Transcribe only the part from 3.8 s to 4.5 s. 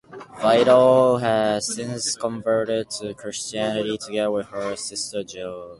together with